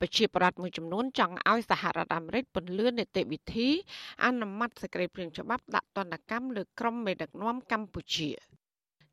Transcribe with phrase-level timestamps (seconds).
[0.00, 3.68] ប្រជាប្រដ្ឋមួយចំនួនចង់ឲ្យសហរដ្ឋអាមេរិកពន្យានីតិវិធី
[4.24, 8.30] អនុម័តសេចក្តីព្រាងច្បាប់ដាក់ទណ្ឌកម្មលើក្រុមមេដឹកនាំកម្ពុជា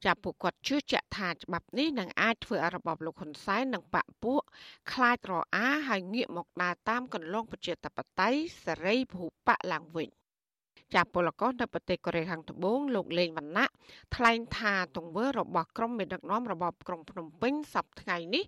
[0.05, 4.41] ចាប់ពួកគាត់ជឿជាក់ថាច្បាប់នេះនឹងអាចធ្វើឲ្យរបបលោកហ៊ុនសែននិងបកពួក
[4.91, 10.09] ខ្លាចរអាហើយងាកមកដើរតាមកន្លងប្រជាធិបតេយ្យសេរីពហុបកឡើងវិញ។
[10.93, 13.67] ចាប់ពលករនៅប្រទេសកូរ៉េខាងត្បូងលោកលេងវណ្ណៈ
[14.15, 18.43] ថ្លែងថាទង្វើរបស់ក្រុមមេដឹកនាំរបបក្រុងភ្នំពេញសប្តាហ៍ថ្ងៃនេះ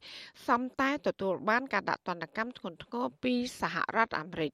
[0.48, 4.52] សំតែទទួលបានការដាក់ទណ្ឌកម្មធ្ងន់ធ្ងរពីសហរដ្ឋអាមេរិក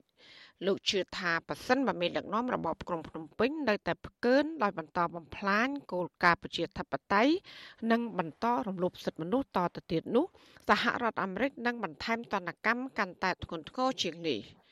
[0.66, 7.34] លោកជឿថាប៉ះសិនបើមានដឹកនាំរបបក្រុងភ្នំពេញនៅតែផ្កើនដោយបន្តបំផ្លាញគោលការណ៍ប្រជាធិបតេយ្យ
[7.92, 10.26] និងបន្តរំលោភសិទ្ធិមនុស្សតទៅទៀតនោះ
[10.70, 14.42] សហរដ្ឋអាមេរិកនឹងបន្ថែមទណ្ឌកម្មកាន់តែធ្ងន់ធ្ងរជាងនេះ។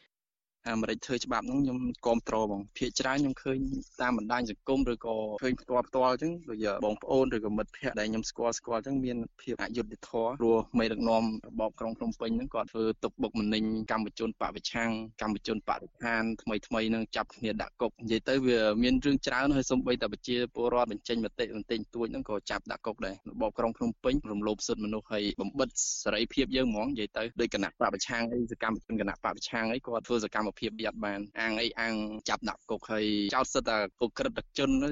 [0.69, 3.57] អាមេរិកធ្វើច្បាប់ហ្នឹងខ្ញុំគ្រប់គ្រងបងភាគច្រើនខ្ញុំឃើញ
[4.01, 14.89] តាមបណ្ដាញសង្គមឬក៏ឃើញផ្ទាល់ផ្ទាល់អញ្ចឹងដូចបងប្អូនឬក៏មិត្តភ័ក្តិដែលខ្ញុំស្គាល់ស្គាល់អញ្ចឹងមានភាពអយុត្តិធម៌ព្រោះមេដឹកនាំរបបក្រុងភ្នំពេញហ្នឹងគាត់ធ្វើទុកបុកម្នេញកម្មជនបពវិឆាំង
[15.21, 25.69] កម្មជនបរិស្ថានថ្មីថ្មីហ្នឹងចាប់គ្នាដាក់គុកនិយាយទៅវាមានរឿងច្រើនហើយសូម្បីតែប្រជាពលរដ្ឋបញ្ចេញមតិបន្តិចបន្តួចហ្នឹងក៏ចាប់ដាក់គុកដែររបបក្រុងភ្នំពេញរំលោភសិទ្ធិមនុស្សហើយបំបិត
[26.03, 31.93] សេរីភាពយើងហ្មងនិយាយទៅដោយគណៈបពវិឆាំងអីសកម្មជនគណៈបពវិឆាំងអីគាត់ធ្វើសកម្មភាពយត់បានអាងអីអាង
[32.29, 34.91] ចាប់ដាក់គុកហើយចោតសិតតែគុកក្រិតជននោះ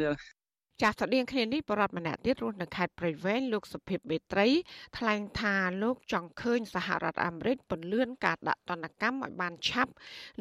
[0.84, 4.48] ចាស់ស្តៀងគ្នានេះបរដ្ឋម្នាក់ទៀតរស់នៅខេត្តព្រៃវែងលោកសុភិបបេត្រី
[4.98, 9.92] ថ្លែងថាលោកចង់ឃើញសហរដ្ឋអាមេរិកពន្លឿនការដាក់ទណ្ឌកម្មឲ្យបានឆាប់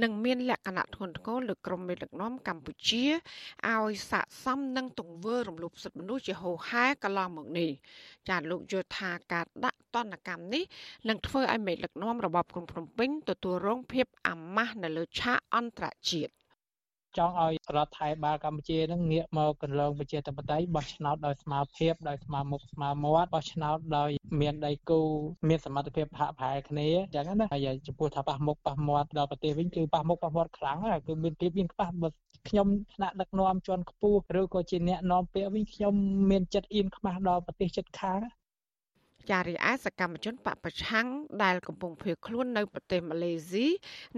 [0.02, 3.06] និងមានលក្ខណៈធ្ងន់ធ្ងរលើក្រុមមេដឹកនាំកម្ពុជា
[3.68, 7.70] ឲ្យស័ក្តិសមនឹងទង្វើរំលោភសិទ្ធិមនុស្សជាហូរហែកន្លងមកនេះ
[8.28, 10.64] ចាលោកយល់ថាការដាក់ទណ្ឌកម្មនេះ
[11.08, 16.37] នឹងធ្វើឲ្យមេដឹកនាំរបបក្រុងភ្នំពេញទទួលរងភាពអាម៉ាស់នៅលើឆាកអន្តរជាតិ
[17.16, 25.00] ចង់ឲ្យរដ្ឋថៃបាលកម្ពុជានឹងងាកមកកន្លងប្រជាធិបតេយ្យបោះឆ្នោតដោយស្មារភាពដោយស្មារមុខស្មារមាត់បោះឆ្នោតដោយមានដៃគូ
[25.48, 32.08] មានសមត្ថភាពហាក់ប្រហែលគ្នាអញ្ចឹងណាហើយចំពោះថាប៉ះមុខប៉ះមាត់ដល់ប្រទេសវិញគឺប៉ះមុខប៉ះមាត់ខ្លាំងហើយគឺមានភាពមានខ្វះបើ
[32.48, 35.94] ខ្ញុំថ្នាក់ដឹកនាំជាន់ខ្ពស់ឬក៏ជាអ្នកនាំពាក្យវិញខ្ញុំ
[36.30, 38.20] មានចិត្តអៀនខ្មាស់ដល់ប្រទេសជិតខាង
[39.30, 41.06] ចារីឯសកម្មជនបពប្រឆាំង
[41.44, 43.66] ដែលកំពុងភៀសខ្លួននៅប្រទេសម៉ាឡេស៊ី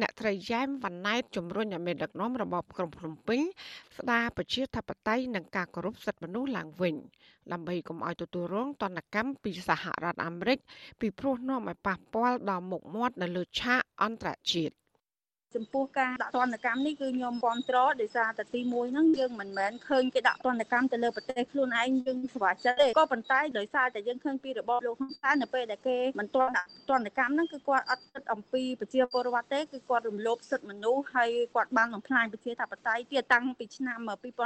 [0.00, 3.41] អ្នកត្រីយ៉ែមវ៉ាណែតជំរុញឲ្យមានដឹកនាំរបបក្រុងភ្នំពេញ
[3.98, 6.94] ស្ដារប្រជាធិបតេយ្យនិងការគោរពសិទ្ធិមនុស្សឡើងវិញ
[7.53, 10.59] ដើម្បីកុំឲ្យទទួលរងទណ្ឌកម្មពីសហរដ្ឋអាមេរិក
[11.00, 14.75] ពីព្រោះនាំឲ្យប៉ះពាល់ដល់មុខមាត់នៅលើឆាកអន្តរជាតិ
[15.56, 33.99] ចំពោះការដាក់ទណ្ឌកម្មនេះគឺខ្ញុំគ្រប់គ្រងដោយសារតែទី1ហ្នឹងយើងមិនមែនឃើញគេដាក់ទណ្ឌកម្មទៅលើប្រទេសខ្លួនឯងយើងស្វាចិត្តទេក៏ប៉ុន្តែដោយសារតែយើងឃើញពីរបបលោកហ៊ុនសែននៅពេលដែលគេមិនទាន់ដាក់ទណ្ឌកម្មហ្នឹងគឺគាត់អត់គិតអំពីប្រជាពលរដ្ឋទេគឺគាត់រំលោភសិទ្ធិមនុស្សហើយគាត់បានបំផ្លាញប្រជាធិបតេយ្យទៀតតាំងពីឆ្នាំ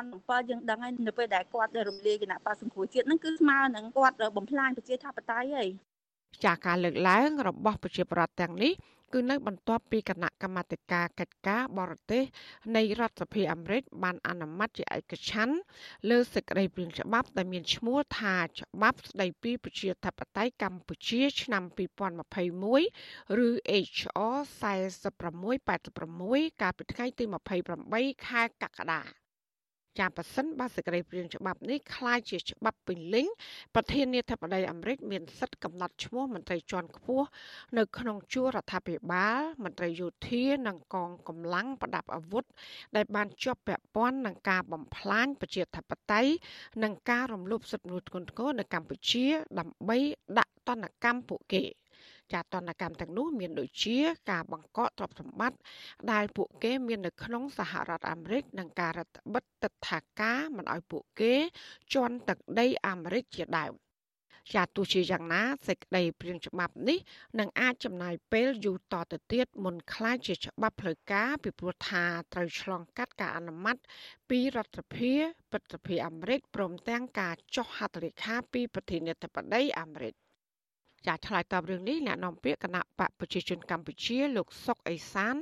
[0.03, 5.71] 2007យើងដឹងហើយនៅពេលដែលគាត់រំលាយគណៈបក្សសង្គ្រោះជាតិហ្នឹងគឺស្មើនឹងគាត់បំផ្លាញប្រជាធិបតេយ្យហើយ
[6.45, 8.73] ចាការលើកឡើងរបស់ប្រជាប្រដ្ឋទាំងនេះ
[9.15, 12.23] គឺនៅបន្ទាប់ពីគណៈកម្មាធិការកិច្ចការបរទេស
[12.77, 15.57] នៃរដ្ឋសភាអាមេរិកបានអនុម័តជាឯកច្ឆ័ន្ទ
[16.11, 21.63] លើសេចក្តីព្រាងច្បាប់ដែលមានឈ្មោះថាច្បាប់ស្តីពីប្រជាធិបតេយ្យកម្ពុជាឆ្នាំ
[22.77, 23.49] 2021ឬ
[23.89, 27.25] HR 4686កាលពីថ្ងៃទី
[27.75, 29.24] 28ខែកក្កដា
[30.00, 33.28] ចាំប៉ះសិនបើសេចក្តីព្រាងច្បាប់នេះคล้ายជាច្បាប់ពេញលេញ
[33.76, 37.28] ប្រធានាធិបតីអាមេរិកមានសិទ្ធិកំណត់ឈ្មោះមន្ត្រីជាន់ខ្ពស់
[37.78, 42.46] នៅក្នុងជួររដ្ឋាភិបាលមន្ត្រីយោធានិងកងកម្លាំងប្រដាប់អាវុធ
[42.96, 46.32] ដែលបានជាប់ពាក់ព័ន្ធនឹងការបំផ្លាញប្រជាធិបតេយ្យ
[46.84, 49.26] និងការរំលោភសិទ្ធិមនុស្សធ្ងន់ធ្ងរនៅកម្ពុជា
[49.60, 49.98] ដើម្បី
[50.40, 51.64] ដាក់ទណ្ឌកម្មពួកគេ។
[52.33, 53.99] ចាតនកម្មទាំងនោះមានដូចជា
[54.31, 55.59] ការបង្កកទ្រព្យសម្បត្តិ
[56.13, 61.35] ដែលពួកគេមាននៅក្នុងសហរដ្ឋអាមេរិកនិងការរដ្ឋបិទទឹកថាការមិនឲ្យពួកគេ
[61.95, 63.75] ជន់ទឹកដីអាមេរិកជាដើម
[64.53, 66.99] ចាទោះជាយ៉ាងណាសេចក្តីព្រាងច្បាប់នេះ
[67.39, 73.77] នឹងអាចចំណាយពេលយូរតទៅទៀតមុនខ្លាចជាច្បាប់ផ្លូវការពីព្រោះថាត្រូវឆ្លងកាត់ការអនុម័ត
[74.31, 80.15] ពីរដ្ឋាភិបាលព្រឹទ្ធសភាអាមេរិកព្រមទាំងការចុះហត្ថលេខាពីប្រធានាធិបតីអាមេរិក
[81.07, 85.37] ចាឆ្លើយតបរឿងនេះអ្នកនាំពាក្យគណៈបកប្រជាជនកម្ពុជា លោកសុកអេសាន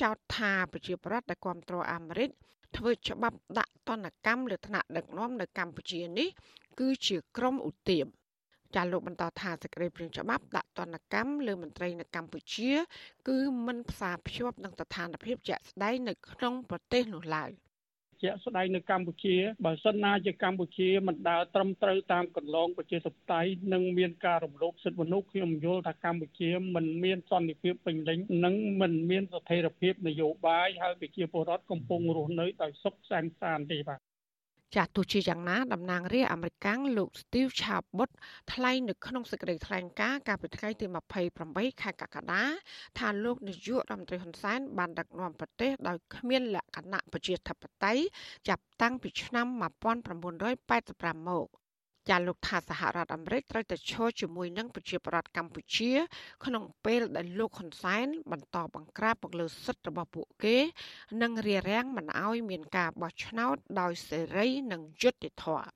[0.00, 2.30] ចោទថាប្រជាប្រដ្ឋដែលគ្រប់គ្រងអាមេរិក
[2.76, 6.28] ធ្វើច្បាប់ដាក់ទណ្ឌកម្មលើថ្នាក់ដឹកនាំនៅកម្ពុជានេះ
[6.80, 8.06] គឺជាក្រមឧទាម
[8.74, 12.72] ចាលោកបន្តថាសេចក្តីព្រាងច្បាប់ដាក់ទណ្ឌកម្មលើមន្ត្រីនៅកម្ពុជា
[13.28, 17.50] គឺមិនផ្សារភ្ជាប់នឹងស្ថានភាពជាក់ស្ដែងនៅក្នុងប្រទេសនោះឡើយ។
[18.22, 34.13] ជាក់ស្ដែងនៅកម្ពុជាបើសិនណាជាកម្ពុជាមិនដើរត្រឹមត្រូវតាមកន្លងប្រជាធិបតេយ្យនិងមានការរំលោភសិទ្ធិមនុស្សខ្ញុំយល់ថាកម្ពុជាមិនមានសន្តិភាពពេញលេញនិងមិនមានស្ថិរភាពនយោបាយហើយប្រជាពលរដ្ឋកំពុងរស់នៅដោយសុខសាន្តសានទេបាទ
[34.74, 36.66] ចាស់ទោះជាយ៉ាងណាតំណាងរាជអាមេរិក
[36.96, 38.10] លោក Steve Chabot
[38.52, 40.86] ថ្លែងនៅក្នុងសេចក្តីថ្លែងការណ៍កាលពីថ្ងៃទី
[41.34, 42.42] 28ខែកក្កដា
[42.98, 48.02] ថាលោកនាយករដ្ឋមន្ត្រីហ៊ុនសែនបានដឹកនាំប្រទេសដោយគ្មានលក្ខណៈប្រជាធិបតេយ្យ
[48.48, 49.46] ចាប់តាំងពីឆ្នាំ
[50.32, 51.48] 1985មក
[52.08, 55.92] ចាលោកថាសហរដ្ឋអាមេរិកត្រូវតែឈរជាមួយនឹងប្រជាប្រដ្ឋកម្ពុជា
[56.44, 60.56] ក្នុងពេលដែលលោកហ៊ុនសែនបន្តបង្ក្រាបមកលើសិទ្ធិរបស់ពួកគេ
[61.22, 65.68] និងរារាំងមិនឲ្យមានការបោះឆ្នោតដោយសេរីនិងយុត្តិធម៌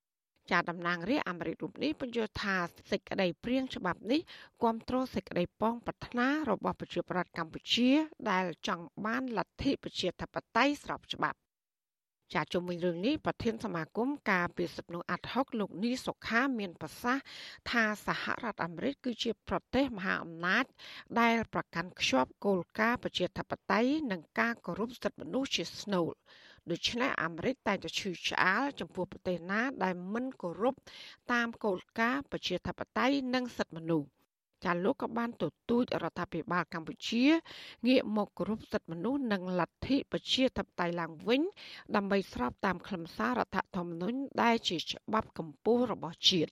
[0.50, 2.56] ចាតំណាងរាជអាមេរិករូបនេះបញ្យល់ថា
[2.90, 4.20] សេចក្តីព្រៀងច្បាប់នេះ
[4.62, 7.90] គ្រប់គ្រងសេចក្តីប៉ងប្រាថ្នារបស់ប្រជាប្រដ្ឋកម្ពុជា
[8.30, 11.38] ដែលចង់បានលទ្ធិប្រជាធិបតេយ្យស្របច្បាប់
[12.34, 17.24] ចាជុំវិញរឿងនេះប្រធានសមាគមការពារសិទ្ធិមនុស្សអាត់ហុកលោកនីសុខាមានប្រសាសន៍
[17.70, 20.64] ថាសហរដ្ឋអាមេរិកគឺជាប្រទេសមហាអំណាច
[21.20, 26.10] ដែលប្រកាន់ខ្ជាប់គោលការណ៍ប្រជាធិបតេយ្យនិងការគោរពសិទ្ធិមនុស្សជាស្នូល
[26.70, 30.74] ដូច្នេះអាមេរិកតែងតែឈឺឆ្អាលចំពោះប្រទេសណាដែលមិនគោរព
[31.32, 34.08] តាមគោលការណ៍ប្រជាធិបតេយ្យនិងសិទ្ធិមនុស្ស
[34.64, 37.24] ចាលោកក៏បានទទូចរដ្ឋាភិបាលកម្ពុជា
[37.86, 41.42] ងាកមកគោរពសិទ្ធិមនុស្សនិងលទ្ធិប្រជាធិបតេយ្យឡើងវិញ
[41.96, 46.50] ដើម្បីស្របតាមខ្លឹមសាររដ្ឋធម្មនុញ្ញដែលជាច្បាប់កម្ពុជារបស់ជាតិ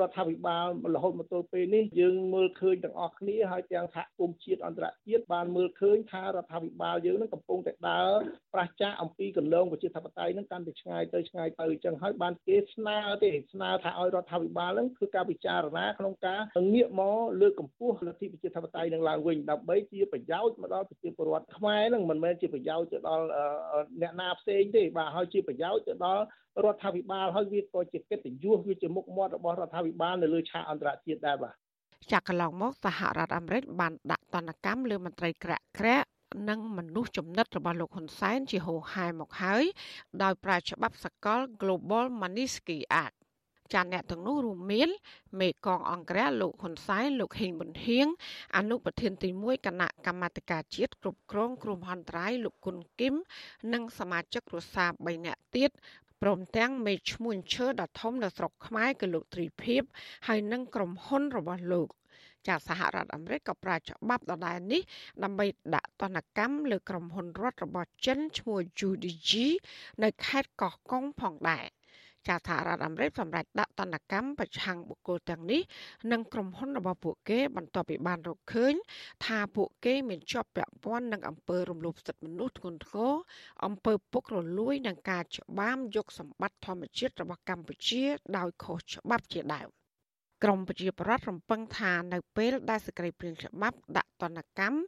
[0.00, 8.10] រដ្ឋាភិបាលរហូតមកទល់ពេលនេះយើងមើលឃើញទាំងអស់គ្នាហើយទាំងសហគមន៍ជាតិអន្តរជាតិបានមើលឃើញថារដ្ឋាភិបាលយើងនឹងកំពុងតែដើរ
[8.54, 16.40] ប្រឆាំងអំពីកន្លងប្រជាធិបតេយ្យនឹងកាន់តែឆ្ងាយទៅឆ្ងាយទៅអញ្ចឹងហើយបានគេស្នើទេស្នើថាឲ្យរដ្ឋាភិបាលនឹងគឺការពិចារណាក្នុងការ
[16.74, 23.24] ងាកមកលើកកម្ពស់លទ្ធិប្រជាធិបតេយ្យនឹងឡើងវិញដើម្បីជាប្រយោជន៍មកដល់ប្រជាពលរដ្ឋខ្មែរនឹងមិនមែនជាប្រយោជន៍ទៅដល់
[24.02, 26.24] អ្នកណាផ្សេងទេបាទហើយជាប្រយោជន៍ទៅដល់
[26.64, 31.54] រដ្ឋាភិបាលហើយវាក៏ជាកិត្តិយសវាជាមុខមាត់របស់រដ្ឋាភិបាលនៅលើឆាកអន្តរជាតិដែរបាទ
[32.12, 36.08] ចាក់កន្លងមកសហរដ្ឋអាមេរិកបានដាក់ទណ្ឌកម្មលើមន្ត្រីក្រាក់ក្រាក់
[36.48, 39.64] និងមនុស្សចំណិតរបស់លោកហ៊ុនសែនជាហូហែមកហើយ
[40.22, 43.16] ដោយប្រើច្បាប់សកល Global Magnitsky Act
[43.74, 44.88] ចាអ្នកទាំងនោះរួមមាន
[45.40, 48.06] មេកងអង្គរៈលោកហ៊ុនសែនលោកហេងប៊ុនហៀង
[48.56, 53.14] អនុប្រធានទី1គណៈកម្មាធិការជាតិគ្រប់គ្រងគ្រោះមហន្តរាយលោកគុណគឹម
[53.72, 55.70] និងសមាជិកគ្រួសារ3នាក់ទៀត
[56.22, 59.82] ព្រមទាំងមេឈ្មោះឈើដ៏ធំនៅស្រុកខ្មែរគឺលោកទ្រីភិប
[60.26, 61.88] ហើយនិងក្រុមហ៊ុនរបស់លោក
[62.46, 64.82] ចាសហរដ្ឋអាមេរិកក៏ប្រើច្បាប់ដដែលនេះ
[65.24, 68.58] ដើម្បីដាក់ទណ្ឌកម្មលើក្រុមហ៊ុនរដ្ឋរបស់ចិនឈ្មោះ
[68.88, 69.32] UDG
[70.02, 71.66] នៅខេត្តកោះកុងផងដែរ
[72.28, 75.62] ចាសហរដ្ឋអាមេរិកសម្រេចដាក់ទណ្ឌកម្មប្រឆាំងបុគ្គលទាំងនេះ
[76.12, 78.74] និងក្រុមហ៊ុនរបស់ពួកគេបន្ទាប់ពីបានរកឃើញ
[79.24, 83.12] ថាពួកគេមានជាប់ពាក់ព័ន្ធនឹងអំពើរំលោភសិទ្ធិមនុស្សធ្ងន់ធ្ងរ
[83.64, 88.04] អំពើពុករលួយនិងការច្បាមយកសម្បត្តិធម្មជាតិរបស់កម្ពុជា
[88.36, 89.68] ដោយខុសច្បាប់ជាដើម
[90.44, 94.80] ក្រមប្រជាប្រដ្ឋរំពឹងថានៅពេលដែលសក្តិព្រៀងច្បាប់ដាក់ទណ្ឌកម្ម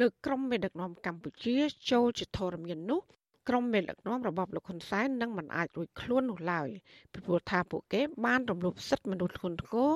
[0.00, 1.56] លើក្រមមេដឹកនាំកម្ពុជា
[1.90, 3.00] ចូលជាធរមាននោះ
[3.48, 6.68] ក្រុមមេដឹកនាំរបបលោកហ៊ុនសែននឹងមិនអាចរួចខ្លួននោះឡើយ
[7.12, 9.90] ពីព្រោះថាពួកគេបានរំលោភសិទ្ធិមនុស្សធ្ងន់ធ្ងរ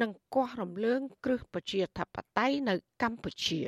[0.00, 3.60] និងកោះរំលើងគ្រឹះប្រជាធិបតេយ្យនៅកម្ពុជា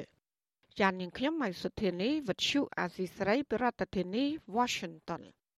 [0.80, 4.24] ចាននាងខ្ញុំម៉ៃសុធានីវិទ្យុអាស៊ីស្រីប្រធានាធិបតី
[4.56, 5.22] Washington